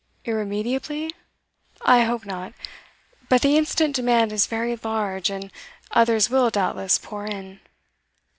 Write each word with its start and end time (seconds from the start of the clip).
"Irremediably? 0.25 1.11
I 1.83 2.05
hope 2.05 2.25
not 2.25 2.53
but 3.29 3.43
the 3.43 3.55
instant 3.55 3.95
demand 3.95 4.33
is 4.33 4.47
very 4.47 4.75
large, 4.75 5.29
and 5.29 5.51
others 5.91 6.27
will, 6.27 6.49
doubtless, 6.49 6.97
pour 6.97 7.27
in." 7.27 7.59